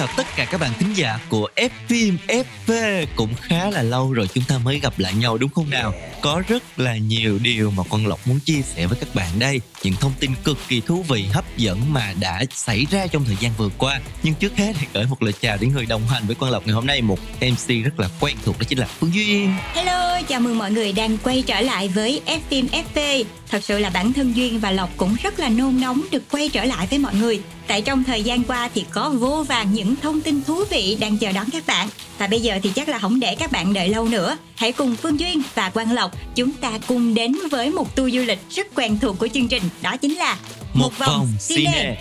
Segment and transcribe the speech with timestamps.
[0.00, 4.12] Hi, tất cả các bạn thính giả của F phim FV Cũng khá là lâu
[4.12, 5.92] rồi chúng ta mới gặp lại nhau đúng không nào?
[6.20, 9.60] Có rất là nhiều điều mà Quang Lộc muốn chia sẻ với các bạn đây
[9.82, 13.36] Những thông tin cực kỳ thú vị, hấp dẫn mà đã xảy ra trong thời
[13.40, 16.22] gian vừa qua Nhưng trước hết thì gửi một lời chào đến người đồng hành
[16.26, 18.86] với Quang Lộc ngày hôm nay Một MC rất là quen thuộc đó chính là
[18.86, 23.24] Phương Duyên Hello, chào mừng mọi người đang quay trở lại với F phim FV.
[23.50, 26.48] Thật sự là bản thân Duyên và Lộc cũng rất là nôn nóng được quay
[26.48, 27.40] trở lại với mọi người.
[27.66, 31.18] Tại trong thời gian qua thì có vô vàng những thông tin thú vị đang
[31.18, 31.88] chờ đón các bạn.
[32.18, 34.36] Và bây giờ thì chắc là không để các bạn đợi lâu nữa.
[34.56, 38.20] Hãy cùng Phương Duyên và Quang Lộc chúng ta cùng đến với một tour du
[38.20, 39.62] lịch rất quen thuộc của chương trình.
[39.82, 40.36] Đó chính là
[40.74, 41.96] Một vòng cine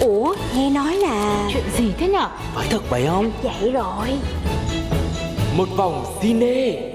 [0.00, 3.32] Ủa nghe nói là Chuyện gì thế nhở Phải thật vậy không?
[3.42, 4.08] Vậy rồi
[5.56, 6.89] Một vòng cine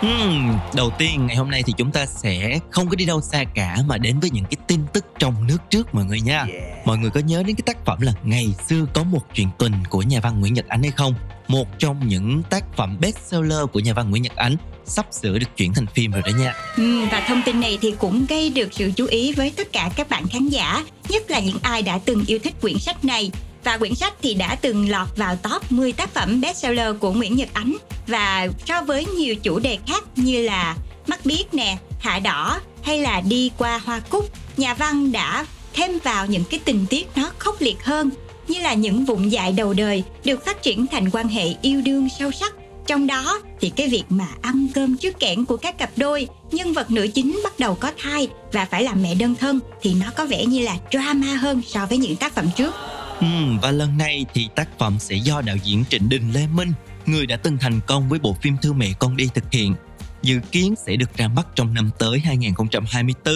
[0.00, 3.44] Hmm, đầu tiên ngày hôm nay thì chúng ta sẽ không có đi đâu xa
[3.54, 6.46] cả mà đến với những cái tin tức trong nước trước mọi người nha.
[6.84, 9.72] Mọi người có nhớ đến cái tác phẩm là ngày xưa có một chuyện tình
[9.90, 11.14] của nhà văn Nguyễn Nhật Ánh hay không?
[11.48, 15.56] Một trong những tác phẩm bestseller của nhà văn Nguyễn Nhật Ánh sắp sửa được
[15.56, 16.54] chuyển thành phim rồi đó nha.
[16.76, 19.90] Ừ, và thông tin này thì cũng gây được sự chú ý với tất cả
[19.96, 23.30] các bạn khán giả, nhất là những ai đã từng yêu thích quyển sách này.
[23.68, 27.36] Và quyển sách thì đã từng lọt vào top 10 tác phẩm bestseller của Nguyễn
[27.36, 32.18] Nhật Ánh và so với nhiều chủ đề khác như là Mắt biết nè, Hạ
[32.18, 36.86] đỏ hay là Đi qua hoa cúc, nhà văn đã thêm vào những cái tình
[36.90, 38.10] tiết nó khốc liệt hơn
[38.48, 42.08] như là những vụn dại đầu đời được phát triển thành quan hệ yêu đương
[42.18, 42.54] sâu sắc
[42.86, 46.72] trong đó thì cái việc mà ăn cơm trước kẽn của các cặp đôi, nhân
[46.72, 50.06] vật nữ chính bắt đầu có thai và phải làm mẹ đơn thân thì nó
[50.16, 52.74] có vẻ như là drama hơn so với những tác phẩm trước.
[53.20, 53.26] Ừ,
[53.62, 56.72] và lần này thì tác phẩm sẽ do đạo diễn Trịnh Đình Lê Minh,
[57.06, 59.74] người đã từng thành công với bộ phim Thư mẹ con đi thực hiện.
[60.22, 63.34] Dự kiến sẽ được ra mắt trong năm tới 2024.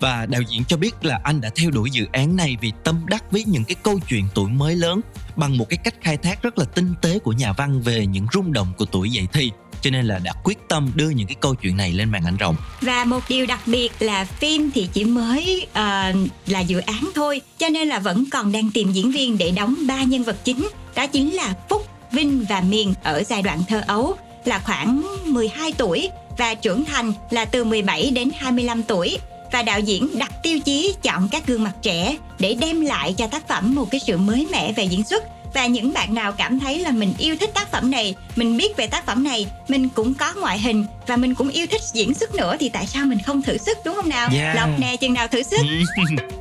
[0.00, 3.06] Và đạo diễn cho biết là anh đã theo đuổi dự án này vì tâm
[3.08, 5.00] đắc với những cái câu chuyện tuổi mới lớn
[5.36, 8.26] bằng một cái cách khai thác rất là tinh tế của nhà văn về những
[8.32, 9.50] rung động của tuổi dậy thì
[9.84, 12.36] cho nên là đã quyết tâm đưa những cái câu chuyện này lên màn ảnh
[12.36, 12.56] rộng.
[12.80, 17.40] Và một điều đặc biệt là phim thì chỉ mới uh, là dự án thôi
[17.58, 20.68] cho nên là vẫn còn đang tìm diễn viên để đóng ba nhân vật chính.
[20.94, 25.72] Đó chính là Phúc, Vinh và Miền ở giai đoạn thơ ấu là khoảng 12
[25.72, 26.08] tuổi
[26.38, 29.18] và trưởng thành là từ 17 đến 25 tuổi.
[29.52, 33.26] Và đạo diễn đặt tiêu chí chọn các gương mặt trẻ để đem lại cho
[33.26, 35.24] tác phẩm một cái sự mới mẻ về diễn xuất
[35.54, 38.76] và những bạn nào cảm thấy là mình yêu thích tác phẩm này, mình biết
[38.76, 42.14] về tác phẩm này, mình cũng có ngoại hình và mình cũng yêu thích diễn
[42.14, 44.28] xuất nữa thì tại sao mình không thử sức đúng không nào?
[44.32, 44.56] Yeah.
[44.56, 45.60] lộc nè chừng nào thử sức.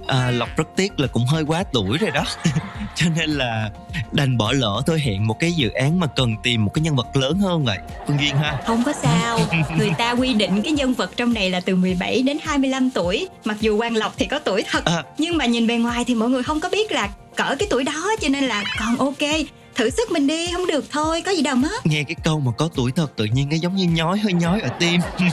[0.07, 2.24] À, Lộc rất tiếc là cũng hơi quá tuổi rồi đó.
[2.96, 3.69] Cho nên là
[4.12, 6.96] đành bỏ lỡ thôi hẹn một cái dự án mà cần tìm một cái nhân
[6.96, 7.78] vật lớn hơn vậy.
[8.07, 8.57] Phương Duyên ha.
[8.68, 9.40] Không có sao.
[9.78, 13.28] Người ta quy định cái nhân vật trong này là từ 17 đến 25 tuổi.
[13.44, 15.03] Mặc dù Quang Lộc thì có tuổi thật À.
[15.18, 17.84] nhưng mà nhìn bề ngoài thì mọi người không có biết là cỡ cái tuổi
[17.84, 19.30] đó cho nên là còn ok
[19.75, 21.85] thử sức mình đi không được thôi có gì đâu mất.
[21.85, 24.61] Nghe cái câu mà có tuổi thật tự nhiên nó giống như nhói hơi nhói
[24.61, 25.01] ở tim.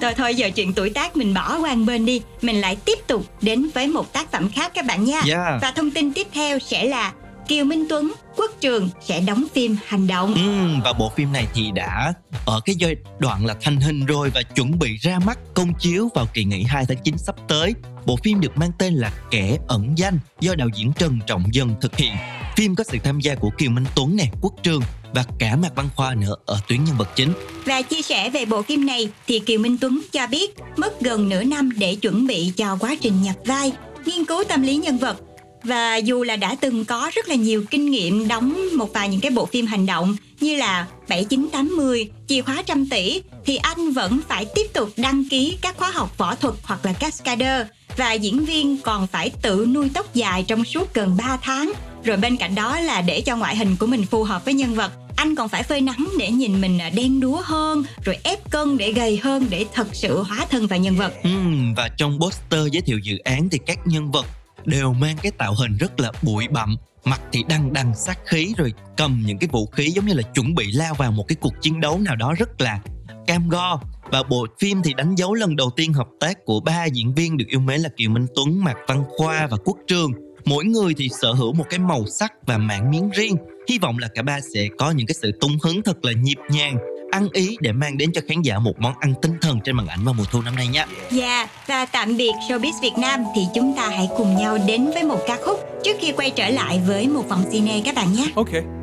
[0.00, 2.22] Thôi thôi giờ chuyện tuổi tác mình bỏ qua bên đi.
[2.42, 5.22] Mình lại tiếp tục đến với một tác phẩm khác các bạn nha.
[5.26, 5.62] Yeah.
[5.62, 7.12] Và thông tin tiếp theo sẽ là
[7.48, 10.34] Kiều Minh Tuấn, Quốc Trường sẽ đóng phim hành động.
[10.34, 12.12] Ừm, và bộ phim này thì đã
[12.46, 16.08] ở cái giai đoạn là thành hình rồi và chuẩn bị ra mắt công chiếu
[16.14, 17.74] vào kỳ nghỉ 2 tháng 9 sắp tới.
[18.06, 21.74] Bộ phim được mang tên là Kẻ ẩn danh do đạo diễn Trần Trọng Dân
[21.80, 22.12] thực hiện.
[22.56, 24.82] Phim có sự tham gia của Kiều Minh Tuấn nè, Quốc Trường
[25.14, 27.32] và cả Mạc Văn Khoa nữa ở tuyến nhân vật chính.
[27.64, 31.28] Và chia sẻ về bộ phim này thì Kiều Minh Tuấn cho biết mất gần
[31.28, 33.72] nửa năm để chuẩn bị cho quá trình nhập vai,
[34.04, 35.16] nghiên cứu tâm lý nhân vật.
[35.62, 39.20] Và dù là đã từng có rất là nhiều kinh nghiệm đóng một vài những
[39.20, 44.20] cái bộ phim hành động như là 7980, chìa khóa trăm tỷ thì anh vẫn
[44.28, 47.66] phải tiếp tục đăng ký các khóa học võ thuật hoặc là cascader
[47.96, 51.72] và diễn viên còn phải tự nuôi tóc dài trong suốt gần 3 tháng.
[52.04, 54.74] Rồi bên cạnh đó là để cho ngoại hình của mình phù hợp với nhân
[54.74, 54.92] vật.
[55.16, 58.92] Anh còn phải phơi nắng để nhìn mình đen đúa hơn rồi ép cân để
[58.92, 61.12] gầy hơn để thật sự hóa thân vào nhân vật.
[61.22, 61.30] Ừ,
[61.76, 64.26] và trong poster giới thiệu dự án thì các nhân vật
[64.64, 66.76] đều mang cái tạo hình rất là bụi bặm.
[67.04, 70.22] Mặt thì đăng đăng sát khí rồi cầm những cái vũ khí giống như là
[70.22, 72.80] chuẩn bị lao vào một cái cuộc chiến đấu nào đó rất là
[73.26, 76.84] cam go và bộ phim thì đánh dấu lần đầu tiên hợp tác của ba
[76.84, 80.12] diễn viên được yêu mến là Kiều Minh Tuấn, Mạc Văn Khoa và Quốc Trường.
[80.44, 83.36] Mỗi người thì sở hữu một cái màu sắc và mảng miếng riêng.
[83.68, 86.38] Hy vọng là cả ba sẽ có những cái sự tung hứng thật là nhịp
[86.50, 86.76] nhàng
[87.10, 89.86] ăn ý để mang đến cho khán giả một món ăn tinh thần trên màn
[89.86, 90.86] ảnh vào mùa thu năm nay nhé.
[91.10, 95.02] Dạ, và tạm biệt Showbiz Việt Nam thì chúng ta hãy cùng nhau đến với
[95.02, 98.26] một ca khúc trước khi quay trở lại với một vòng cine các bạn nhé.
[98.34, 98.79] Okay.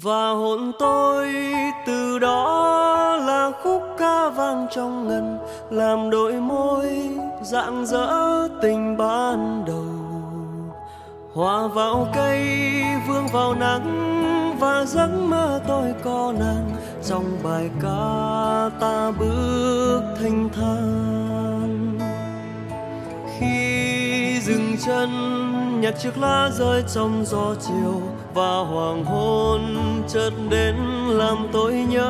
[0.00, 1.34] Và hôn tôi
[1.86, 5.38] từ đó là khúc ca vang trong ngân,
[5.70, 7.08] làm đôi môi
[7.42, 9.84] dạng dỡ tình ban đầu.
[11.34, 12.62] Hòa vào cây,
[13.08, 16.70] vương vào nắng, và giấc mơ tôi có nàng
[17.04, 21.98] trong bài ca ta bước thanh thang.
[23.38, 25.10] Khi dừng chân
[25.80, 28.02] nhặt chiếc lá rơi trong gió chiều
[28.34, 29.60] và hoàng hôn
[30.08, 30.76] chợt đến
[31.08, 32.08] làm tôi nhớ.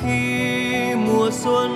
[0.00, 1.70] Khi mùa xuân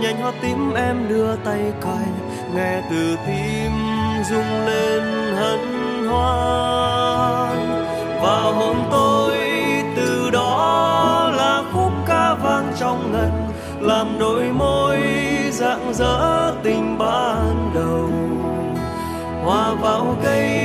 [0.00, 2.06] nhành hoa tím em đưa tay cài,
[2.54, 3.72] nghe từ tim
[4.30, 5.02] rung lên
[5.34, 5.60] hân
[6.06, 7.82] hoan.
[8.22, 9.36] Và hôn tôi
[9.96, 13.30] từ đó là khúc ca vang trong ngần,
[13.80, 14.98] làm đôi môi
[15.50, 18.08] rạng rỡ tình ban đầu.
[19.44, 20.61] Hòa vào cây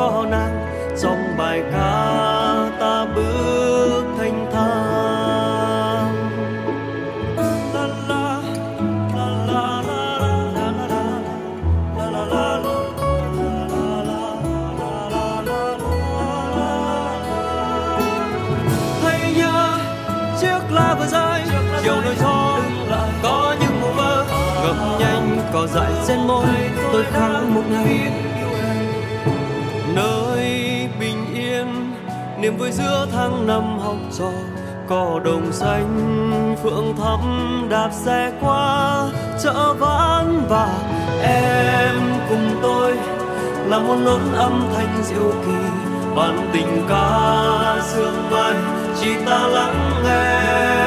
[0.00, 0.66] có nàng
[1.02, 2.16] trong bài ca
[2.80, 6.14] ta bước thanh thang
[7.74, 8.42] la la
[9.16, 9.66] la la
[10.56, 11.02] la la
[11.96, 12.44] la la la
[16.56, 16.70] la
[19.02, 19.78] hãy nhớ
[20.40, 21.42] chiếc lá vừa rơi
[21.82, 22.58] chiều nơi gió
[23.22, 24.24] có những mùa mơ
[24.62, 26.46] ngập nhanh cỏ dại trên môi
[26.92, 28.29] tôi khát một ngày
[32.60, 34.30] với vui giữa tháng năm học trò,
[34.88, 37.20] cỏ đồng xanh phượng thắm
[37.70, 39.08] đạp xe qua
[39.42, 40.68] chợ ván và
[41.22, 41.94] em
[42.28, 42.96] cùng tôi
[43.66, 45.56] là một nốt âm thanh diệu kỳ.
[46.16, 48.54] Bản tình ca sương mai,
[49.00, 50.79] chỉ ta lắng nghe.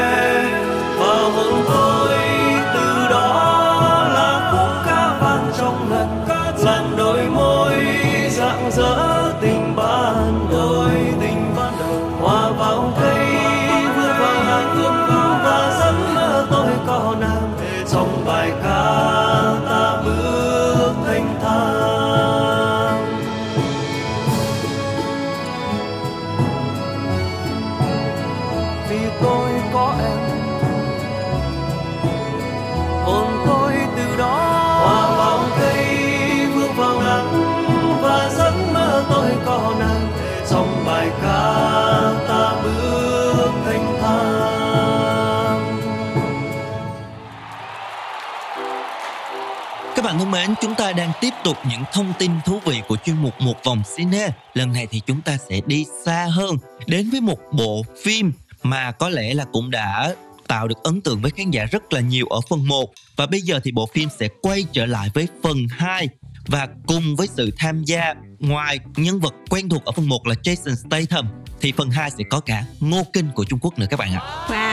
[50.64, 53.84] Chúng ta đang tiếp tục những thông tin thú vị của chuyên mục Một Vòng
[53.98, 54.30] Cine.
[54.54, 56.58] Lần này thì chúng ta sẽ đi xa hơn,
[56.88, 58.34] đến với một bộ phim
[58.64, 60.16] mà có lẽ là cũng đã
[60.48, 63.42] tạo được ấn tượng với khán giả rất là nhiều ở phần 1 và bây
[63.42, 66.08] giờ thì bộ phim sẽ quay trở lại với phần 2
[66.48, 70.36] và cùng với sự tham gia ngoài nhân vật quen thuộc ở phần 1 là
[70.44, 71.28] Jason Statham
[71.62, 74.22] thì phần 2 sẽ có cả Ngô Kinh của Trung Quốc nữa các bạn ạ.
[74.48, 74.73] Wow!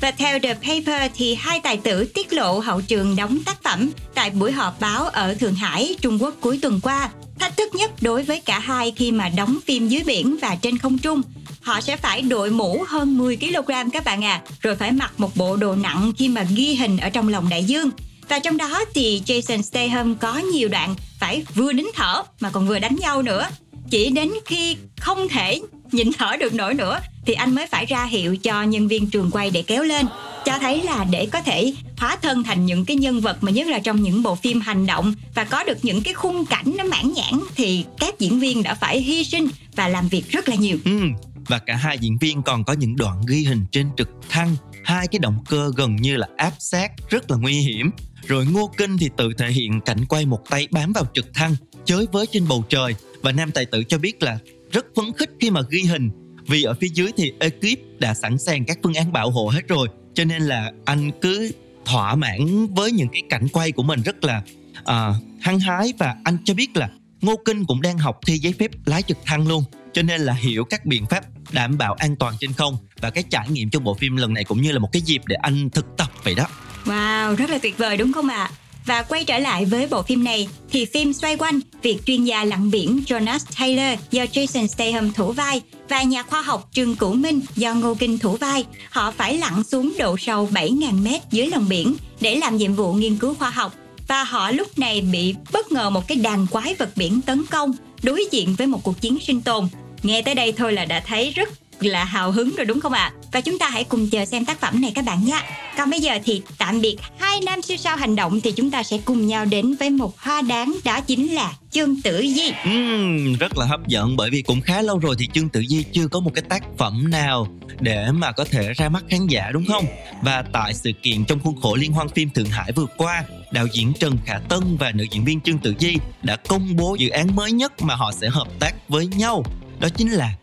[0.00, 3.90] Và theo The Paper thì hai tài tử tiết lộ hậu trường đóng tác phẩm
[4.14, 7.08] tại buổi họp báo ở Thượng Hải, Trung Quốc cuối tuần qua.
[7.38, 10.78] Thách thức nhất đối với cả hai khi mà đóng phim dưới biển và trên
[10.78, 11.22] không trung.
[11.62, 15.36] Họ sẽ phải đội mũ hơn 10 kg các bạn à, rồi phải mặc một
[15.36, 17.90] bộ đồ nặng khi mà ghi hình ở trong lòng đại dương.
[18.28, 22.68] Và trong đó thì Jason Statham có nhiều đoạn phải vừa nín thở mà còn
[22.68, 23.48] vừa đánh nhau nữa.
[23.90, 25.60] Chỉ đến khi không thể
[25.92, 29.30] nhịn thở được nổi nữa thì anh mới phải ra hiệu cho nhân viên trường
[29.30, 30.06] quay để kéo lên
[30.44, 33.66] cho thấy là để có thể hóa thân thành những cái nhân vật mà nhất
[33.66, 36.84] là trong những bộ phim hành động và có được những cái khung cảnh nó
[36.84, 40.56] mãn nhãn thì các diễn viên đã phải hy sinh và làm việc rất là
[40.56, 40.78] nhiều.
[40.84, 41.00] Ừ,
[41.48, 44.56] và cả hai diễn viên còn có những đoạn ghi hình trên trực thăng.
[44.84, 47.90] Hai cái động cơ gần như là áp sát rất là nguy hiểm.
[48.26, 51.56] Rồi Ngô Kinh thì tự thể hiện cảnh quay một tay bám vào trực thăng
[51.84, 52.94] chới với trên bầu trời.
[53.22, 54.38] Và nam tài tử cho biết là
[54.72, 56.10] rất phấn khích khi mà ghi hình
[56.46, 59.68] vì ở phía dưới thì ekip đã sẵn sàng các phương án bảo hộ hết
[59.68, 59.88] rồi.
[60.14, 61.52] Cho nên là anh cứ
[61.84, 64.42] thỏa mãn với những cái cảnh quay của mình rất là
[64.80, 65.92] uh, hăng hái.
[65.98, 66.88] Và anh cho biết là
[67.20, 69.64] Ngô Kinh cũng đang học thi giấy phép lái trực thăng luôn.
[69.92, 73.24] Cho nên là hiểu các biện pháp đảm bảo an toàn trên không và cái
[73.30, 75.70] trải nghiệm trong bộ phim lần này cũng như là một cái dịp để anh
[75.70, 76.46] thực tập vậy đó.
[76.84, 78.50] Wow rất là tuyệt vời đúng không ạ?
[78.86, 82.44] Và quay trở lại với bộ phim này thì phim xoay quanh việc chuyên gia
[82.44, 87.14] lặn biển Jonas Taylor do Jason Statham thủ vai và nhà khoa học Trương Cửu
[87.14, 88.64] Minh do Ngô Kinh thủ vai.
[88.90, 92.92] Họ phải lặn xuống độ sâu 7.000 mét dưới lòng biển để làm nhiệm vụ
[92.92, 93.74] nghiên cứu khoa học
[94.08, 97.72] và họ lúc này bị bất ngờ một cái đàn quái vật biển tấn công
[98.02, 99.68] đối diện với một cuộc chiến sinh tồn.
[100.02, 103.12] Nghe tới đây thôi là đã thấy rất là hào hứng rồi đúng không ạ?
[103.14, 103.14] À?
[103.32, 105.42] Và chúng ta hãy cùng chờ xem tác phẩm này các bạn nhé.
[105.76, 108.82] Còn bây giờ thì tạm biệt hai nam siêu sao hành động thì chúng ta
[108.82, 112.50] sẽ cùng nhau đến với một hoa đáng đó chính là Trương Tử Di.
[112.50, 115.82] Uhm, rất là hấp dẫn bởi vì cũng khá lâu rồi thì Trương Tử Di
[115.92, 117.48] chưa có một cái tác phẩm nào
[117.80, 119.84] để mà có thể ra mắt khán giả đúng không?
[120.22, 123.66] Và tại sự kiện trong khuôn khổ liên hoan phim Thượng Hải vừa qua, đạo
[123.72, 127.08] diễn Trần Khả Tân và nữ diễn viên Trương Tử Di đã công bố dự
[127.08, 129.42] án mới nhất mà họ sẽ hợp tác với nhau.
[129.80, 130.34] Đó chính là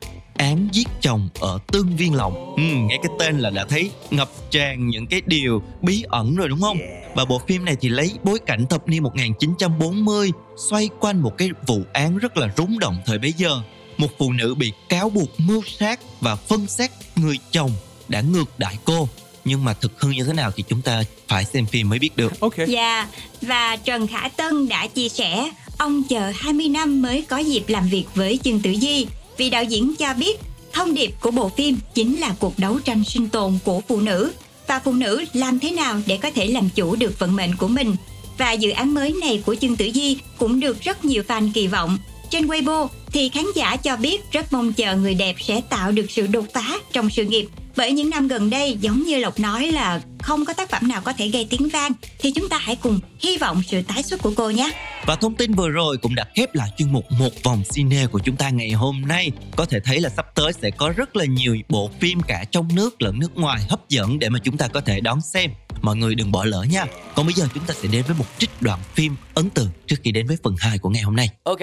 [0.41, 2.53] án giết chồng ở Tương Viên Lòng.
[2.55, 6.49] Ừ, nghe cái tên là đã thấy ngập tràn những cái điều bí ẩn rồi
[6.49, 6.77] đúng không?
[7.15, 10.31] Và bộ phim này thì lấy bối cảnh thập niên 1940
[10.69, 13.61] xoay quanh một cái vụ án rất là rúng động thời bấy giờ.
[13.97, 17.71] Một phụ nữ bị cáo buộc mưu sát và phân xác người chồng
[18.07, 19.09] đã ngược đại cô
[19.45, 22.17] nhưng mà thực hư như thế nào thì chúng ta phải xem phim mới biết
[22.17, 22.39] được.
[22.39, 22.57] Ok.
[22.67, 23.09] Dạ, yeah.
[23.41, 27.89] và Trần Khả Tân đã chia sẻ ông chờ 20 năm mới có dịp làm
[27.89, 29.05] việc với Trương Tử Di
[29.37, 30.39] vị đạo diễn cho biết,
[30.73, 34.31] thông điệp của bộ phim chính là cuộc đấu tranh sinh tồn của phụ nữ
[34.67, 37.67] và phụ nữ làm thế nào để có thể làm chủ được vận mệnh của
[37.67, 37.95] mình.
[38.37, 41.67] Và dự án mới này của Trương Tử Di cũng được rất nhiều fan kỳ
[41.67, 41.97] vọng.
[42.29, 46.11] Trên Weibo thì khán giả cho biết rất mong chờ người đẹp sẽ tạo được
[46.11, 49.71] sự đột phá trong sự nghiệp bởi những năm gần đây giống như Lộc nói
[49.71, 52.75] là không có tác phẩm nào có thể gây tiếng vang thì chúng ta hãy
[52.75, 54.71] cùng hy vọng sự tái xuất của cô nhé.
[55.05, 58.19] Và thông tin vừa rồi cũng đã khép lại chuyên mục một vòng cine của
[58.19, 59.31] chúng ta ngày hôm nay.
[59.55, 62.75] Có thể thấy là sắp tới sẽ có rất là nhiều bộ phim cả trong
[62.75, 65.51] nước lẫn nước ngoài hấp dẫn để mà chúng ta có thể đón xem.
[65.81, 66.85] Mọi người đừng bỏ lỡ nha.
[67.15, 69.95] Còn bây giờ chúng ta sẽ đến với một trích đoạn phim ấn tượng trước
[70.03, 71.29] khi đến với phần 2 của ngày hôm nay.
[71.43, 71.59] Ok.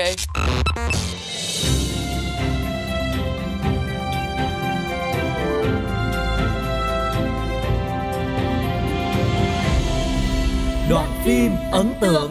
[10.90, 12.30] Đoạn phim ấn tượng.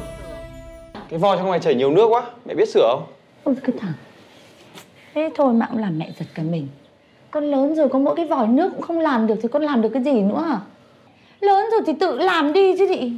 [1.09, 3.13] Cái vòi trong ngoài chảy nhiều nước quá Mẹ biết sửa không?
[3.43, 3.93] Ôi cái thằng
[5.13, 6.67] Thế thôi mà cũng làm mẹ giật cả mình.
[7.31, 9.81] Con lớn rồi có mỗi cái vòi nước cũng không làm được Thì con làm
[9.81, 10.59] được cái gì nữa à?
[11.39, 13.11] Lớn rồi thì tự làm đi chứ chị.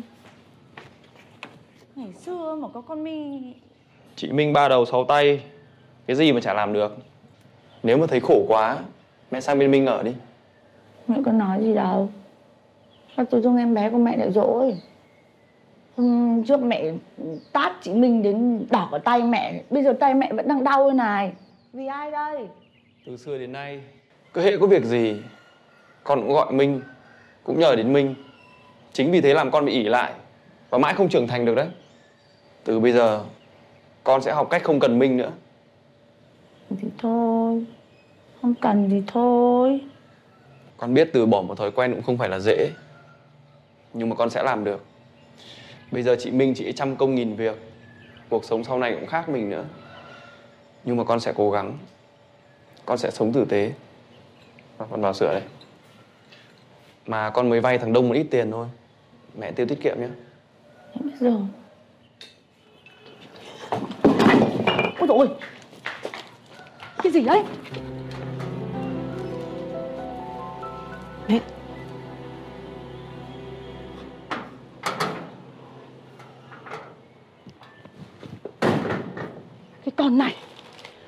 [1.96, 3.39] Ngày xưa mà có con mi.
[4.15, 5.43] Chị Minh ba đầu sáu tay
[6.08, 6.98] Cái gì mà chả làm được.
[7.84, 8.77] Nếu mà thấy khổ quá
[9.31, 10.12] Mẹ sang bên Minh ở đi.
[11.08, 12.10] Mẹ có nói gì đâu.
[13.17, 14.88] Sao tôi dung em bé của mẹ lại dỗi Hôm
[16.47, 16.91] trước mẹ
[17.53, 19.63] tát chị Minh đến đỏ cả tay mẹ.
[19.69, 21.31] Bây giờ tay mẹ vẫn đang đau này.
[21.73, 22.47] Vì ai đây?
[23.05, 23.81] Từ xưa đến nay
[24.33, 25.21] Cứ hệ có việc gì
[26.03, 26.81] Con cũng gọi Minh
[27.43, 28.15] Cũng nhờ đến Minh.
[28.93, 30.13] Chính vì thế làm con bị ỉ lại
[30.69, 31.67] Và mãi không trưởng thành được đấy.
[32.63, 33.23] Từ bây giờ
[34.03, 35.31] Con sẽ học cách không cần Minh nữa.
[36.69, 37.65] Thì thôi
[38.41, 39.81] Không cần thì thôi.
[40.77, 42.69] Con biết từ bỏ một thói quen cũng không phải là dễ
[43.93, 44.85] Nhưng mà con sẽ làm được
[45.91, 47.55] Bây giờ chị Minh, chị ấy trăm công nghìn việc.
[48.29, 49.65] Cuộc sống sau này cũng khác mình nữa.
[50.84, 51.77] Nhưng mà con sẽ cố gắng.
[52.86, 53.74] Con sẽ sống tử tế.
[54.77, 55.43] Con vào sửa đây.
[57.05, 58.67] Mà con mới vay thằng Đông một ít tiền thôi.
[59.39, 60.08] Mẹ tiêu tiết kiệm nhé
[60.93, 61.41] Em biết rồi
[65.00, 65.27] Ôi dồi ôi.
[67.03, 67.43] Cái gì đấy?
[80.09, 80.35] Con này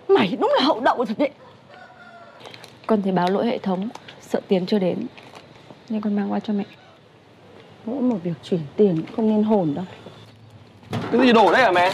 [0.07, 1.29] Mày đúng là hậu đậu thật đấy.
[2.87, 3.89] Con thấy báo lỗi hệ thống
[4.21, 5.05] Sợ tiền chưa đến.
[5.89, 6.63] Nên con mang qua cho mẹ.
[7.85, 9.85] Mỗi một việc chuyển tiền cũng không nên hồn đâu.
[11.11, 11.91] Cái gì đổ đấy hả mẹ?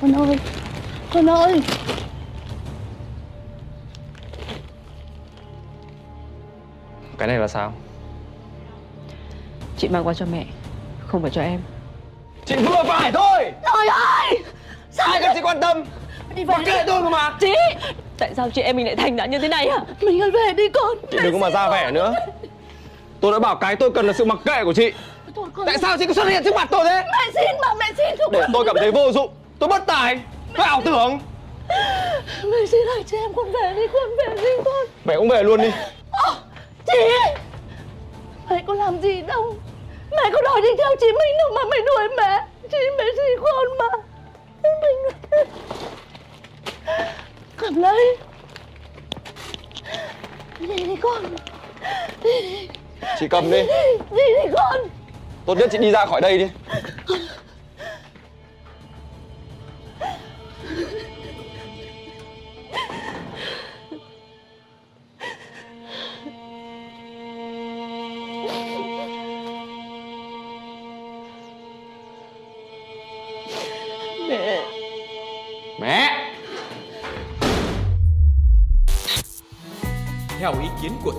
[0.00, 0.36] Con ơi
[1.14, 1.62] Con ơi.
[7.18, 7.72] Cái này là sao
[9.78, 10.44] Chị mang qua cho mẹ
[11.06, 11.60] Không phải cho em.
[12.44, 13.52] Chị vừa phải thôi!
[13.74, 14.38] Trời ơi!
[14.90, 15.84] Sao Ai cần chị quan tâm?
[16.34, 17.36] Đi về Mặc kệ tôi cơ mà.
[17.40, 17.54] Chị!
[18.18, 19.78] Tại sao chị em mình lại thành đã như thế này hả?
[20.00, 20.98] Mình ơi về đi con.
[21.10, 22.14] Chị đừng có mà ra vẻ nữa.
[23.20, 24.92] Tôi đã bảo cái tôi cần là sự mặc kệ của chị.
[25.34, 27.02] Con Tại sao chị cứ xuất hiện trước mặt tôi thế?
[27.12, 29.30] Mẹ xin mà mẹ xin không Để tôi cảm thấy vô dụng.
[29.58, 30.20] Tôi bất tài.
[30.56, 31.18] Tôi ảo tưởng.
[32.44, 34.86] Mẹ xin hãy cho em con về đi con về đi con.
[35.04, 35.70] Mẹ cũng về luôn đi.
[36.10, 36.34] Ơ,
[36.86, 37.32] Chị!
[38.50, 39.54] Mẹ có làm gì đâu
[40.10, 42.44] Mẹ có đòi đi theo chị Minh đâu mà mày đuổi mẹ.
[42.70, 43.84] Chị mẹ gì con mà.
[44.62, 44.96] Mình
[47.56, 48.16] Cầm lấy.
[50.60, 51.22] Gì thì con?
[53.18, 53.62] Chị cầm đi.
[54.10, 54.88] Gì thì con?
[55.46, 56.48] Tốt nhất chị đi ra khỏi đây đi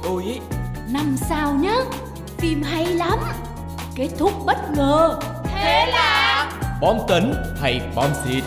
[0.10, 0.40] tôi ý.
[0.90, 1.76] Năm sao nhá
[2.38, 3.20] Phim hay lắm
[3.96, 5.20] Kết thúc bất ngờ.
[5.46, 6.52] Thế là
[6.82, 8.44] Bom tấn hay bom xịt?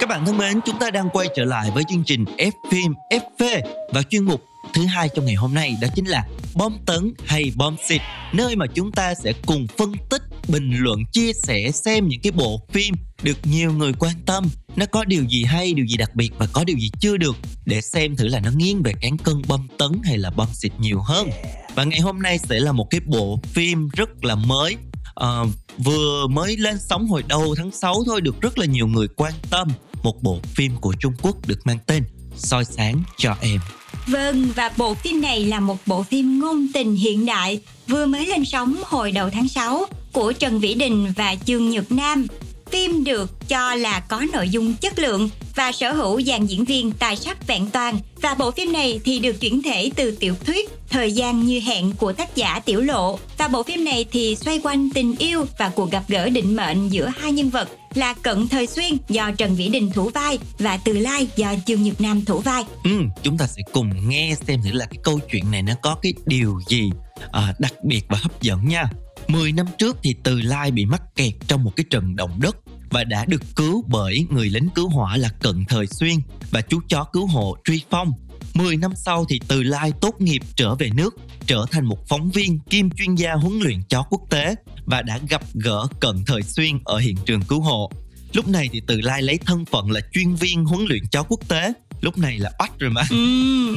[0.00, 2.94] Các bạn thân mến, chúng ta đang quay trở lại với chương trình F phim
[3.10, 3.60] FV
[3.92, 4.40] và chuyên mục
[4.74, 8.00] thứ hai trong ngày hôm nay đó chính là bom tấn hay bom xịt
[8.32, 12.32] nơi mà chúng ta sẽ cùng phân tích bình luận chia sẻ xem những cái
[12.32, 14.44] bộ phim được nhiều người quan tâm.
[14.76, 17.36] Nó có điều gì hay điều gì đặc biệt và có điều gì chưa được?
[17.66, 20.72] Để xem thử là nó nghiêng về cán cân bom tấn hay là bom xịt
[20.78, 21.28] nhiều hơn.
[21.74, 24.76] Và ngày hôm nay sẽ là một cái bộ phim rất là mới.
[25.14, 25.46] Ờ,
[25.78, 29.32] vừa mới lên sóng hồi đầu tháng 6 thôi được rất là nhiều người quan
[29.50, 29.68] tâm.
[30.02, 32.04] Một bộ phim của Trung Quốc được mang tên
[32.36, 33.60] soi sáng cho em.
[34.06, 38.26] Vâng, và bộ phim này là một bộ phim ngôn tình hiện đại vừa mới
[38.26, 42.26] lên sóng hồi đầu tháng 6 của Trần Vĩ Đình và Dương Nhật Nam.
[42.70, 46.92] Phim được cho là có nội dung chất lượng và sở hữu dàn diễn viên
[46.92, 50.70] tài sắc vẹn toàn và bộ phim này thì được chuyển thể từ tiểu thuyết
[50.90, 54.60] Thời gian như hẹn của tác giả Tiểu Lộ và bộ phim này thì xoay
[54.62, 58.48] quanh tình yêu và cuộc gặp gỡ định mệnh giữa hai nhân vật là Cận
[58.48, 62.24] Thời Xuyên do Trần Vĩ Đình thủ vai và Từ Lai do Dương Nhật Nam
[62.24, 62.64] thủ vai.
[62.84, 62.90] ừ,
[63.22, 66.12] chúng ta sẽ cùng nghe xem thử là cái câu chuyện này nó có cái
[66.26, 66.90] điều gì
[67.32, 68.84] à, đặc biệt và hấp dẫn nha
[69.28, 72.56] 10 năm trước thì Từ Lai bị mắc kẹt trong một cái trận động đất
[72.90, 76.14] và đã được cứu bởi người lính cứu hỏa là Cận Thời Xuyên
[76.50, 78.12] và chú chó cứu hộ Truy Phong.
[78.54, 82.30] 10 năm sau thì Từ Lai tốt nghiệp trở về nước, trở thành một phóng
[82.30, 86.42] viên kiêm chuyên gia huấn luyện chó quốc tế và đã gặp gỡ Cận Thời
[86.42, 87.90] Xuyên ở hiện trường cứu hộ.
[88.32, 91.40] Lúc này thì Từ Lai lấy thân phận là chuyên viên huấn luyện chó quốc
[91.48, 93.02] tế, lúc này là oách rồi mà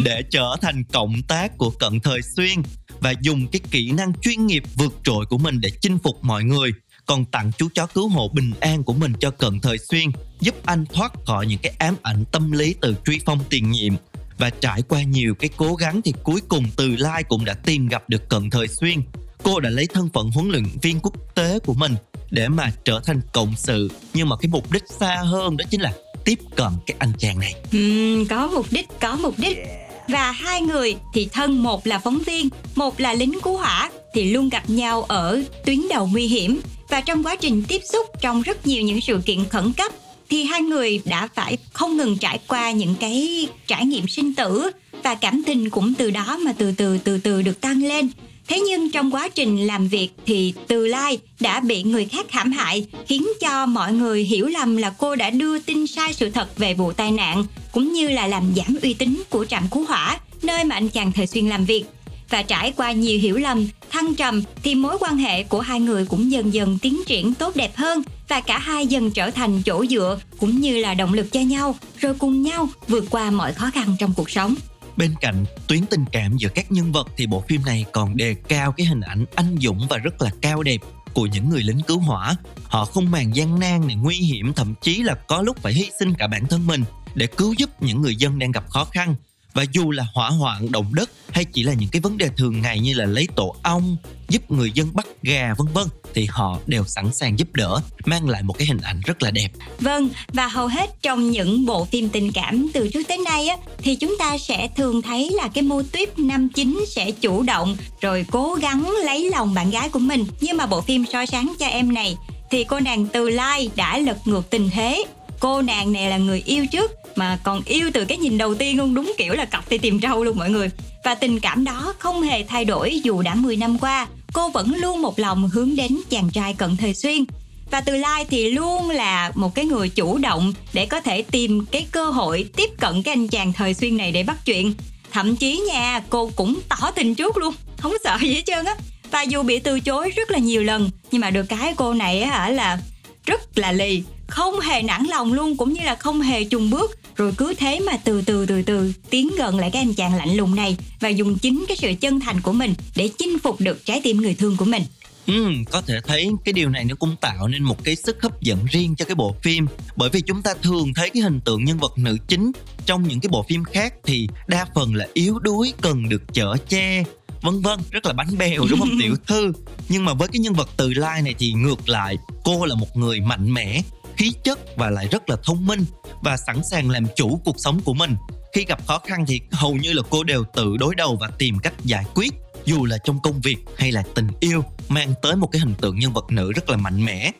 [0.03, 2.61] để trở thành cộng tác của Cận Thời Xuyên
[3.05, 6.43] và dùng cái kỹ năng chuyên nghiệp vượt trội của mình để chinh phục mọi
[6.43, 6.71] người.
[7.05, 10.55] Còn tặng chú chó cứu hộ bình an của mình cho Cận Thời Xuyên giúp
[10.65, 13.93] anh thoát khỏi những cái ám ảnh tâm lý từ truy phong tiền nhiệm.
[14.37, 17.87] Và trải qua nhiều cái cố gắng thì cuối cùng Từ Lai cũng đã tìm
[17.87, 19.01] gặp được Cận Thời Xuyên.
[19.43, 21.95] Cô đã lấy thân phận huấn luyện viên quốc tế của mình
[22.31, 23.91] để mà trở thành cộng sự.
[24.13, 25.93] Nhưng mà cái mục đích xa hơn đó chính là
[26.25, 27.53] tiếp cận cái anh chàng này.
[27.71, 29.84] Ừm, có mục đích, có mục đích.
[30.07, 34.31] Và hai người thì thân một là phóng viên, một là lính cứu hỏa thì
[34.31, 38.41] luôn gặp nhau ở tuyến đầu nguy hiểm và trong quá trình tiếp xúc trong
[38.41, 39.91] rất nhiều những sự kiện khẩn cấp
[40.29, 44.69] thì hai người đã phải không ngừng trải qua những cái trải nghiệm sinh tử
[45.03, 48.09] và cảm tình cũng từ đó mà từ từ từ từ được tăng lên.
[48.47, 52.51] Thế nhưng trong quá trình làm việc thì Từ Lai đã bị người khác hãm
[52.51, 56.57] hại khiến cho mọi người hiểu lầm là cô đã đưa tin sai sự thật
[56.57, 60.19] về vụ tai nạn cũng như là làm giảm uy tín của trạm cứu hỏa
[60.41, 61.85] nơi mà anh chàng Thời Xuyên làm việc.
[62.29, 66.05] Và trải qua nhiều hiểu lầm, thăng trầm thì mối quan hệ của hai người
[66.05, 69.85] cũng dần dần tiến triển tốt đẹp hơn và cả hai dần trở thành chỗ
[69.85, 73.69] dựa cũng như là động lực cho nhau rồi cùng nhau vượt qua mọi khó
[73.73, 74.55] khăn trong cuộc sống.
[74.97, 78.35] Bên cạnh tuyến tình cảm giữa các nhân vật thì bộ phim này còn đề
[78.47, 80.81] cao cái hình ảnh anh dũng và rất là cao đẹp
[81.13, 82.35] của những người lính cứu hỏa.
[82.63, 85.89] Họ không màng gian nan này, nguy hiểm, thậm chí là có lúc phải hy
[85.99, 86.83] sinh cả bản thân mình
[87.15, 89.15] để cứu giúp những người dân đang gặp khó khăn.
[89.55, 92.61] Và dù là hỏa hoạn, động đất hay chỉ là những cái vấn đề thường
[92.61, 93.97] ngày như là lấy tổ ong,
[94.29, 98.29] giúp người dân bắt gà vân vân thì họ đều sẵn sàng giúp đỡ, mang
[98.29, 99.49] lại một cái hình ảnh rất là đẹp.
[99.79, 103.57] Vâng, và hầu hết trong những bộ phim tình cảm từ trước tới nay á
[103.77, 107.77] thì chúng ta sẽ thường thấy là cái mô tuyết nam chính sẽ chủ động
[108.01, 110.25] rồi cố gắng lấy lòng bạn gái của mình.
[110.41, 112.15] Nhưng mà bộ phim soi sáng cho em này
[112.51, 115.05] thì cô nàng Từ Lai đã lật ngược tình thế.
[115.39, 118.77] Cô nàng này là người yêu trước, mà còn yêu từ cái nhìn đầu tiên
[118.77, 120.69] luôn, đúng kiểu là cặp thì tìm trâu luôn mọi người.
[121.03, 124.07] Và tình cảm đó không hề thay đổi dù đã 10 năm qua.
[124.33, 127.25] Cô vẫn luôn một lòng hướng đến chàng trai cận thời xuyên
[127.71, 131.65] và từ lai thì luôn là một cái người chủ động để có thể tìm
[131.65, 134.73] cái cơ hội tiếp cận cái anh chàng thời xuyên này để bắt chuyện
[135.11, 138.75] thậm chí nha, cô cũng tỏ tình trước luôn, không sợ gì hết trơn á
[139.11, 142.21] và dù bị từ chối rất là nhiều lần, nhưng mà được cái cô này
[142.21, 142.79] á hả là
[143.25, 146.99] rất là lì không hề nản lòng luôn cũng như là không hề chùng bước.
[147.15, 150.35] Rồi cứ thế mà từ từ từ từ tiến gần lại cái anh chàng lạnh
[150.35, 153.85] lùng này và dùng chính cái sự chân thành của mình để chinh phục được
[153.85, 154.83] trái tim người thương của mình.
[155.27, 158.41] Ừ, có thể thấy cái điều này nó cũng tạo nên một cái sức hấp
[158.41, 159.67] dẫn riêng cho cái bộ phim.
[159.95, 162.51] Bởi vì chúng ta thường thấy cái hình tượng nhân vật nữ chính
[162.85, 166.55] trong những cái bộ phim khác thì đa phần là yếu đuối cần được chở
[166.69, 167.03] che
[167.41, 169.53] vân vân rất là bánh bèo đúng không tiểu thư?
[169.89, 172.97] Nhưng mà với cái nhân vật từ lai này thì ngược lại cô là một
[172.97, 173.81] người mạnh mẽ
[174.17, 175.85] khí chất và lại rất là thông minh
[176.21, 178.15] và sẵn sàng làm chủ cuộc sống của mình.
[178.53, 181.59] Khi gặp khó khăn thì hầu như là cô đều tự đối đầu và tìm
[181.59, 182.33] cách giải quyết,
[182.65, 185.99] dù là trong công việc hay là tình yêu, mang tới một cái hình tượng
[185.99, 187.31] nhân vật nữ rất là mạnh mẽ.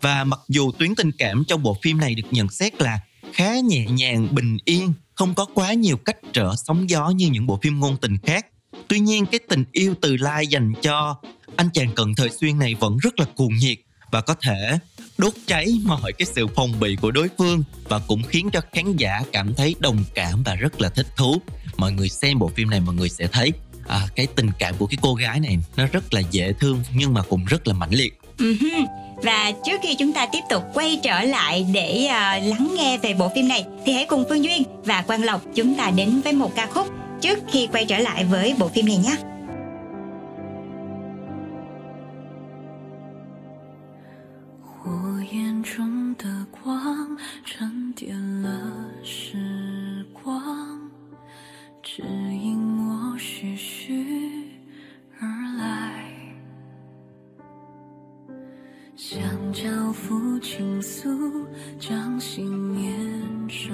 [0.00, 3.00] Và mặc dù tuyến tình cảm trong bộ phim này được nhận xét là
[3.32, 7.46] khá nhẹ nhàng, bình yên, không có quá nhiều cách trở sóng gió như những
[7.46, 8.46] bộ phim ngôn tình khác.
[8.88, 11.16] Tuy nhiên, cái tình yêu từ lai dành cho
[11.56, 13.78] anh chàng cận thời xuyên này vẫn rất là cuồng nhiệt
[14.10, 14.78] và có thể
[15.18, 18.96] đốt cháy mọi cái sự phòng bị của đối phương và cũng khiến cho khán
[18.96, 21.36] giả cảm thấy đồng cảm và rất là thích thú
[21.76, 23.52] mọi người xem bộ phim này mọi người sẽ thấy
[23.88, 27.14] à, cái tình cảm của cái cô gái này nó rất là dễ thương nhưng
[27.14, 28.86] mà cũng rất là mãnh liệt uh-huh.
[29.22, 32.10] Và trước khi chúng ta tiếp tục quay trở lại để uh,
[32.50, 35.74] lắng nghe về bộ phim này thì hãy cùng Phương Duyên và Quang Lộc chúng
[35.74, 36.86] ta đến với một ca khúc
[37.20, 39.16] trước khi quay trở lại với bộ phim này nhé.
[45.64, 48.50] 中的光沉淀了
[49.02, 50.78] 时光，
[51.82, 54.04] 指引我徐徐
[55.18, 56.04] 而来，
[58.94, 59.18] 想
[59.54, 61.46] 交付倾诉，
[61.78, 62.94] 将信念
[63.48, 63.72] 守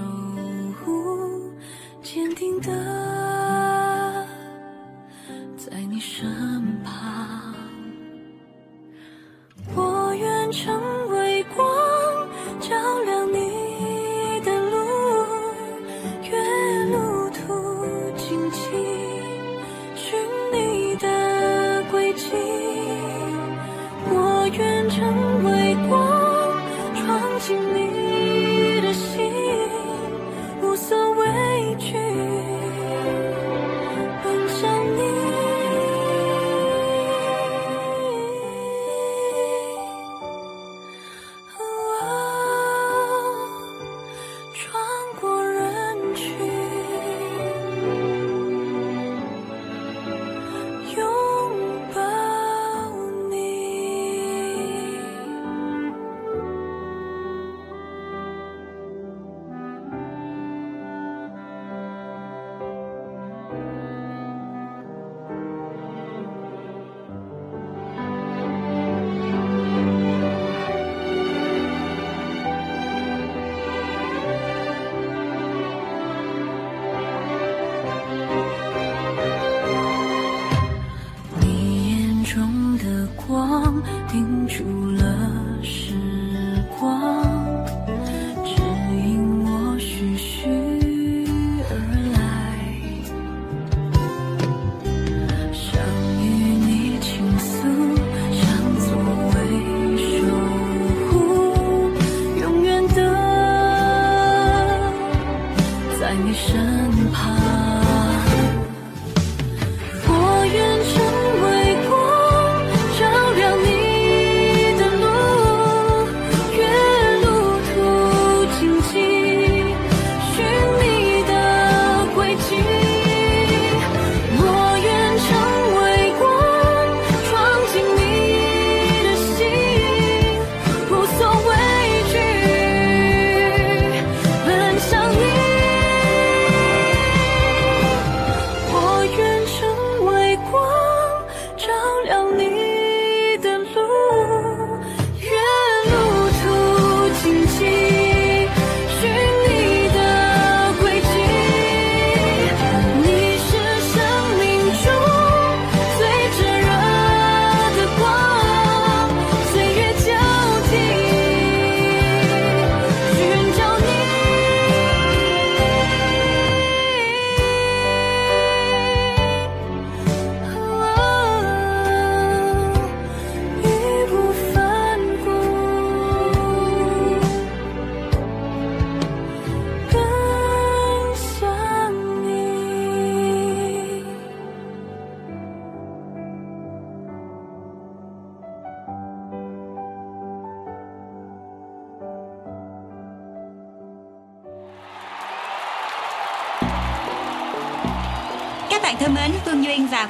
[106.48, 106.69] 生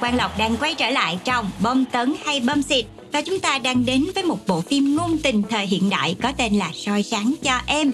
[0.00, 2.84] Quang Lộc đang quay trở lại trong Bom Tấn hay Bom Xịt.
[3.12, 6.32] và chúng ta đang đến với một bộ phim ngôn tình thời hiện đại có
[6.32, 7.92] tên là soi sáng cho em.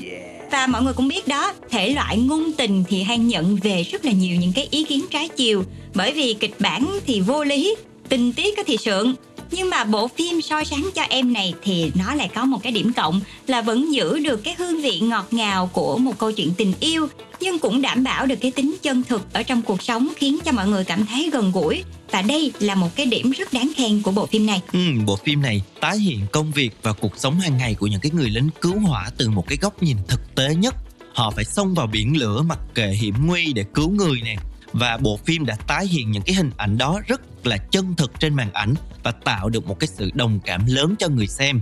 [0.51, 4.05] Và mọi người cũng biết đó thể loại ngôn tình thì hay nhận về rất
[4.05, 5.65] là nhiều những cái ý kiến trái chiều.
[5.95, 7.77] Bởi vì kịch bản thì vô lý
[8.09, 9.15] tình tiết thì sượng
[9.51, 12.73] nhưng mà bộ phim soi sáng cho em này thì nó lại có một cái
[12.73, 16.55] điểm cộng là vẫn giữ được cái hương vị ngọt ngào của một câu chuyện
[16.57, 17.09] tình yêu
[17.41, 20.53] nhưng cũng đảm bảo được cái tính chân thực ở trong cuộc sống khiến cho
[20.53, 24.03] mọi người cảm thấy gần gũi và đây là một cái điểm rất đáng khen
[24.03, 24.63] của bộ phim này.
[24.73, 28.01] Ừ, bộ phim này tái hiện công việc và cuộc sống hàng ngày của những
[28.01, 30.75] cái người lính cứu hỏa từ một cái góc nhìn thực tế nhất.
[31.15, 34.37] Họ phải xông vào biển lửa mặc kệ hiểm nguy để cứu người nè.
[34.73, 38.21] Và bộ phim đã tái hiện những cái hình ảnh đó rất là chân thực
[38.21, 41.61] trên màn ảnh và tạo được một cái sự đồng cảm lớn cho người xem.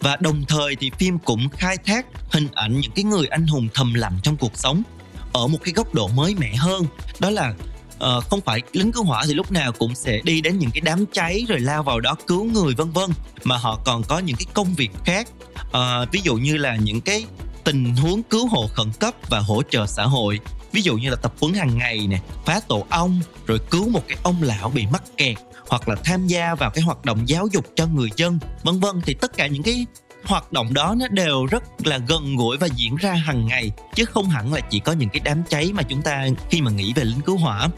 [0.00, 3.68] Và đồng thời thì phim cũng khai thác hình ảnh những cái người anh hùng
[3.74, 4.82] thầm lặng trong cuộc sống
[5.32, 6.84] ở một cái góc độ mới mẻ hơn.
[7.20, 7.54] Đó là
[7.94, 10.80] uh, không phải lính cứu hỏa thì lúc nào cũng sẽ đi đến những cái
[10.80, 13.10] đám cháy rồi lao vào đó cứu người vân vân
[13.44, 15.28] mà họ còn có những cái công việc khác.
[15.60, 17.26] Uh, ví dụ như là những cái
[17.64, 20.40] tình huống cứu hộ khẩn cấp và hỗ trợ xã hội
[20.74, 24.02] ví dụ như là tập huấn hàng ngày nè, phá tổ ong, rồi cứu một
[24.08, 25.36] cái ông lão bị mắc kẹt,
[25.68, 29.00] hoặc là tham gia vào cái hoạt động giáo dục cho người dân, vân vân.
[29.04, 29.86] Thì tất cả những cái
[30.24, 34.04] hoạt động đó nó đều rất là gần gũi và diễn ra hàng ngày, chứ
[34.04, 36.92] không hẳn là chỉ có những cái đám cháy mà chúng ta khi mà nghĩ
[36.92, 37.68] về lính cứu hỏa.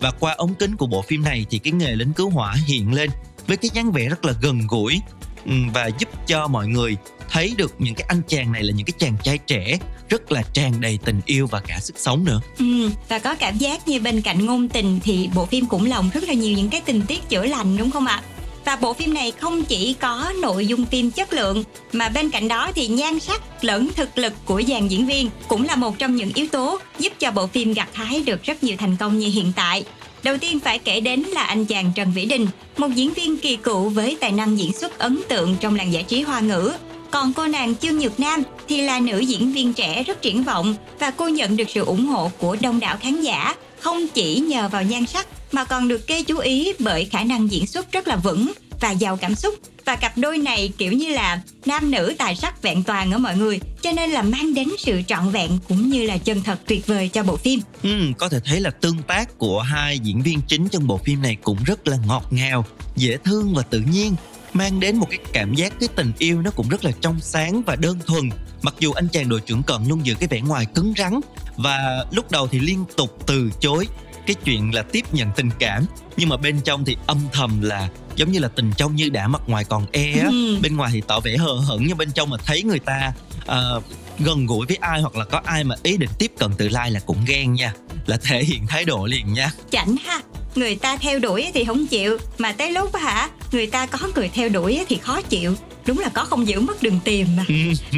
[0.00, 2.94] Và qua ống kính của bộ phim này thì cái nghề lính cứu hỏa hiện
[2.94, 3.10] lên
[3.46, 5.00] với cái dáng vẻ rất là gần gũi
[5.44, 6.96] Ừ, và giúp cho mọi người
[7.30, 9.78] thấy được những cái anh chàng này là những cái chàng trai trẻ
[10.08, 12.40] rất là tràn đầy tình yêu và cả sức sống nữa.
[12.58, 16.10] Ừ, và có cảm giác như bên cạnh ngôn tình thì bộ phim cũng lồng
[16.14, 18.22] rất là nhiều những cái tình tiết chữa lành đúng không ạ?
[18.64, 22.48] Và bộ phim này không chỉ có nội dung phim chất lượng mà bên cạnh
[22.48, 26.16] đó thì nhan sắc lẫn thực lực của dàn diễn viên cũng là một trong
[26.16, 29.28] những yếu tố giúp cho bộ phim gặt hái được rất nhiều thành công như
[29.28, 29.84] hiện tại.
[30.24, 33.56] Đầu tiên phải kể đến là anh chàng Trần Vĩ Đình, một diễn viên kỳ
[33.56, 36.72] cựu với tài năng diễn xuất ấn tượng trong làng giải trí hoa ngữ.
[37.10, 40.74] Còn cô nàng Chương Nhược Nam thì là nữ diễn viên trẻ rất triển vọng
[40.98, 44.68] và cô nhận được sự ủng hộ của đông đảo khán giả, không chỉ nhờ
[44.68, 48.08] vào nhan sắc mà còn được gây chú ý bởi khả năng diễn xuất rất
[48.08, 52.14] là vững và giàu cảm xúc và cặp đôi này kiểu như là nam nữ
[52.18, 55.58] tài sắc vẹn toàn ở mọi người cho nên là mang đến sự trọn vẹn
[55.68, 57.60] cũng như là chân thật tuyệt vời cho bộ phim.
[57.82, 61.22] Ừ, có thể thấy là tương tác của hai diễn viên chính trong bộ phim
[61.22, 62.64] này cũng rất là ngọt ngào,
[62.96, 64.14] dễ thương và tự nhiên
[64.52, 67.62] mang đến một cái cảm giác cái tình yêu nó cũng rất là trong sáng
[67.66, 68.30] và đơn thuần
[68.62, 71.20] mặc dù anh chàng đội trưởng cận luôn giữ cái vẻ ngoài cứng rắn
[71.56, 73.86] và lúc đầu thì liên tục từ chối
[74.26, 75.84] cái chuyện là tiếp nhận tình cảm
[76.16, 79.28] nhưng mà bên trong thì âm thầm là giống như là tình trong như đã
[79.28, 80.26] mặt ngoài còn e á.
[80.30, 80.58] Ừ.
[80.62, 83.84] bên ngoài thì tỏ vẻ hờ hững nhưng bên trong mà thấy người ta uh,
[84.18, 86.90] gần gũi với ai hoặc là có ai mà ý định tiếp cận từ lai
[86.90, 87.72] là cũng ghen nha
[88.06, 89.50] là thể hiện thái độ liền nha.
[89.70, 90.20] Chảnh ha
[90.54, 94.28] người ta theo đuổi thì không chịu mà tới lúc hả người ta có người
[94.28, 95.54] theo đuổi thì khó chịu
[95.86, 97.44] đúng là có không giữ mất đường tìm mà.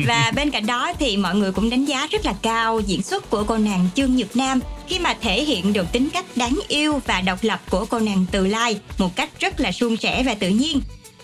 [0.06, 3.30] Và bên cạnh đó thì mọi người cũng đánh giá rất là cao diễn xuất
[3.30, 7.00] của cô nàng Trương Nhược Nam khi mà thể hiện được tính cách đáng yêu
[7.06, 10.34] và độc lập của cô nàng Từ Lai một cách rất là suôn sẻ và
[10.34, 10.80] tự nhiên.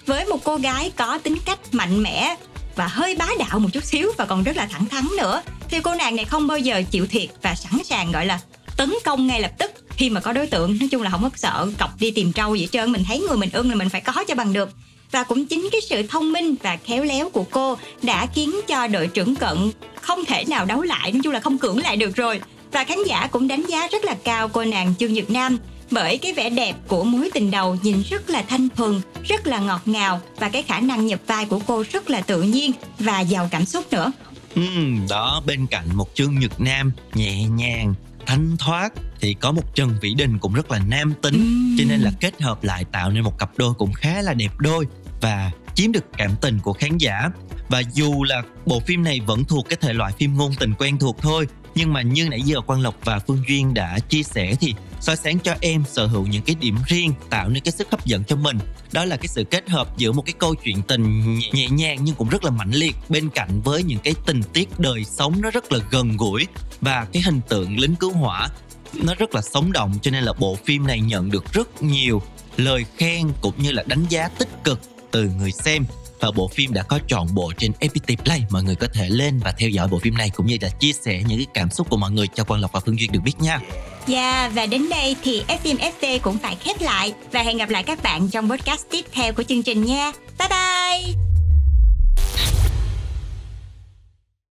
[0.06, 2.36] Với một cô gái có tính cách mạnh mẽ
[2.76, 5.80] và hơi bá đạo một chút xíu và còn rất là thẳng thắn nữa thì
[5.80, 8.40] cô nàng này không bao giờ chịu thiệt và sẵn sàng gọi là
[8.76, 10.78] tấn công ngay lập tức khi mà có đối tượng.
[10.80, 13.18] Nói chung là không có sợ cọc đi tìm trâu gì hết trơn mình thấy
[13.18, 14.70] người mình ưng là mình phải có cho bằng được
[15.12, 18.86] và cũng chính cái sự thông minh và khéo léo của cô đã khiến cho
[18.86, 19.70] đội trưởng cận
[20.00, 22.40] không thể nào đấu lại nói chung là không cưỡng lại được rồi
[22.72, 25.58] và khán giả cũng đánh giá rất là cao cô nàng Trương Nhật Nam
[25.90, 29.58] bởi cái vẻ đẹp của mối tình đầu nhìn rất là thanh thuần, rất là
[29.58, 33.20] ngọt ngào và cái khả năng nhập vai của cô rất là tự nhiên và
[33.20, 34.12] giàu cảm xúc nữa.
[34.54, 34.62] Ừ,
[35.08, 37.94] đó bên cạnh một Trương Nhật Nam nhẹ nhàng,
[38.26, 41.82] thanh thoát thì có một Trần Vĩ Đình cũng rất là nam tính ừ.
[41.82, 44.52] cho nên là kết hợp lại tạo nên một cặp đôi cũng khá là đẹp
[44.58, 44.86] đôi
[45.22, 47.30] và chiếm được cảm tình của khán giả.
[47.68, 50.98] Và dù là bộ phim này vẫn thuộc cái thể loại phim ngôn tình quen
[50.98, 54.54] thuộc thôi, nhưng mà như nãy giờ Quang Lộc và Phương Duyên đã chia sẻ
[54.60, 57.90] thì soi sáng cho em sở hữu những cái điểm riêng, tạo nên cái sức
[57.90, 58.58] hấp dẫn cho mình.
[58.92, 62.14] Đó là cái sự kết hợp giữa một cái câu chuyện tình nhẹ nhàng nhưng
[62.14, 65.50] cũng rất là mãnh liệt bên cạnh với những cái tình tiết đời sống nó
[65.50, 66.46] rất là gần gũi
[66.80, 68.48] và cái hình tượng lính cứu hỏa
[68.94, 69.94] nó rất là sống động.
[70.02, 72.22] Cho nên là bộ phim này nhận được rất nhiều
[72.56, 74.80] lời khen cũng như là đánh giá tích cực
[75.12, 75.84] từ người xem
[76.20, 79.40] và bộ phim đã có trọn bộ trên FPT Play mọi người có thể lên
[79.44, 81.90] và theo dõi bộ phim này cũng như là chia sẻ những cái cảm xúc
[81.90, 83.60] của mọi người cho Quang Lộc và Phương Duyên được biết nha.
[84.06, 87.70] Dạ yeah, và đến đây thì FM FT cũng phải khép lại và hẹn gặp
[87.70, 90.12] lại các bạn trong podcast tiếp theo của chương trình nha.
[90.38, 91.31] Bye bye.